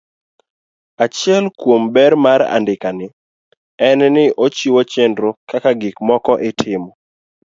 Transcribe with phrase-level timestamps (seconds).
[1.03, 3.07] Achiel kuom ber mar andikani
[3.87, 6.89] en ni ochiwo chenro kaka gik moko itimo.